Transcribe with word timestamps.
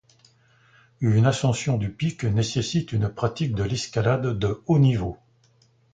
Une 0.99 1.27
ascension 1.27 1.77
du 1.77 1.91
pic 1.93 2.23
nécessite 2.23 2.91
une 2.91 3.07
pratique 3.07 3.53
de 3.53 3.61
l'escalade 3.61 4.39
de 4.39 4.63
haut 4.65 4.79
niveau. 4.79 5.17